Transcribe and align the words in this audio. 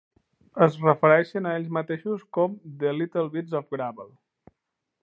Es 0.67 0.77
refereixen 0.85 1.49
a 1.49 1.53
ells 1.59 1.69
mateixos 1.77 2.25
com 2.39 2.57
"The 2.85 2.95
Little 3.03 3.29
Bits 3.39 3.61
of 3.63 3.71
Gravel". 3.79 4.15